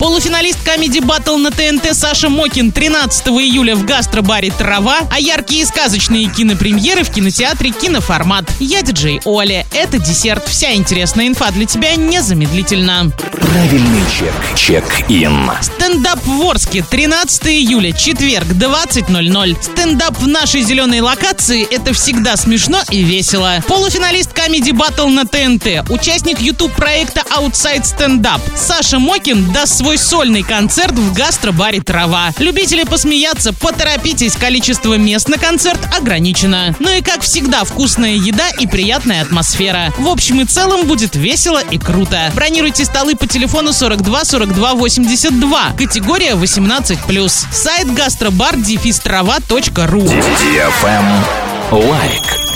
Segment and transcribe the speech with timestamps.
[0.00, 5.64] Полуфиналист Comedy Battle на ТНТ Саша Мокин 13 июля в гастробаре «Трава», а яркие и
[5.64, 8.48] сказочные кинопремьеры в кинотеатре «Киноформат».
[8.60, 9.66] Я диджей Оля.
[9.72, 10.46] Это десерт.
[10.46, 13.10] Вся интересная инфа для тебя незамедлительно.
[13.32, 14.32] Правильный чек.
[14.56, 15.50] Check-in.
[15.60, 19.56] Стендап в Орске 13 июля, четверг, 20.00.
[19.60, 23.64] Стендап в нашей зеленой локации– это всегда смешно и весело.
[23.66, 28.40] Полуфиналист Comedy Battle на ТНТ, участник YouTube проекта Outside Stand Up.
[28.54, 32.34] Саша Мокин даст свой свой сольный концерт в гастробаре «Трава».
[32.36, 36.76] Любители посмеяться, поторопитесь, количество мест на концерт ограничено.
[36.78, 39.90] Ну и как всегда, вкусная еда и приятная атмосфера.
[39.96, 42.30] В общем и целом будет весело и круто.
[42.34, 47.46] Бронируйте столы по телефону 42 42 82, категория 18+.
[47.50, 50.02] Сайт гастробар дефис трава.ру
[51.70, 52.47] Лайк.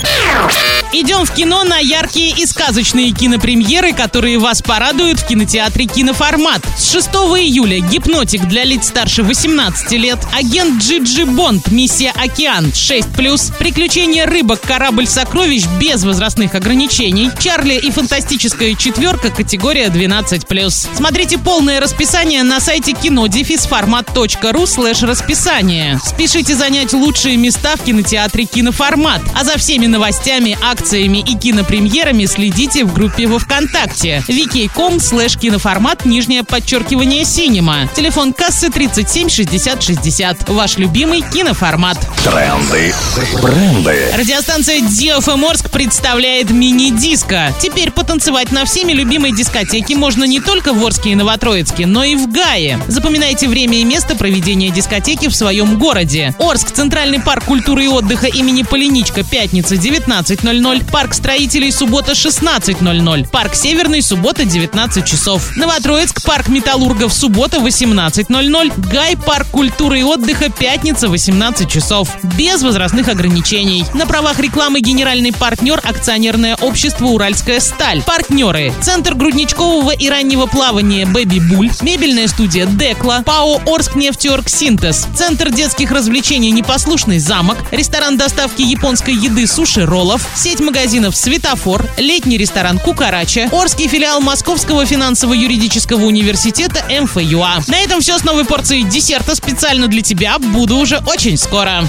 [1.02, 6.62] Идем в кино на яркие и сказочные кинопремьеры, которые вас порадуют в кинотеатре «Киноформат».
[6.78, 7.08] С 6
[7.40, 11.72] июля «Гипнотик» для лиц старше 18 лет, «Агент Джиджи Бонд.
[11.72, 14.60] Миссия Океан» 6+, «Приключения рыбок.
[14.60, 20.86] Корабль сокровищ» без возрастных ограничений, «Чарли и фантастическая четверка» категория 12+.
[20.94, 25.98] Смотрите полное расписание на сайте кино дефис формат.ру слэш расписание.
[26.04, 29.20] Спешите занять лучшие места в кинотеатре «Киноформат».
[29.34, 35.38] А за всеми новостями, акциями акциями и кинопремьерами следите в группе во Вконтакте wiki.com слэш
[35.38, 37.88] киноформат нижнее подчеркивание синема.
[37.96, 40.48] Телефон кассы 37 60 60.
[40.50, 41.96] Ваш любимый киноформат.
[42.22, 42.94] Тренды.
[43.40, 44.12] Бренды.
[44.14, 47.54] Радиостанция DFM Орск представляет мини-диско.
[47.58, 52.16] Теперь потанцевать на всеми любимой дискотеке можно не только в Орске и Новотроицке, но и
[52.16, 52.78] в Гае.
[52.88, 56.34] Запоминайте время и место проведения дискотеки в своем городе.
[56.38, 60.81] Орск, Центральный парк культуры и отдыха имени Полиничка, пятница, 19.00.
[60.82, 65.56] 00, парк строителей суббота 16.00, парк Северный суббота 19 часов.
[65.56, 72.08] Новотроицк, парк металлургов суббота 18.00, Гай, парк культуры и отдыха пятница 18 часов.
[72.36, 73.84] Без возрастных ограничений.
[73.94, 78.02] На правах рекламы генеральный партнер акционерное общество «Уральская сталь».
[78.02, 78.72] Партнеры.
[78.80, 85.50] Центр грудничкового и раннего плавания «Бэби Буль», мебельная студия «Декла», ПАО «Орск нефтеорг Синтез», Центр
[85.50, 92.78] детских развлечений «Непослушный замок», ресторан доставки японской еды «Суши Роллов», сеть магазинов «Светофор», летний ресторан
[92.78, 97.62] «Кукарача», Орский филиал Московского финансово-юридического университета МФЮА.
[97.68, 100.38] На этом все с новой порцией десерта специально для тебя.
[100.38, 101.80] Буду уже очень скоро.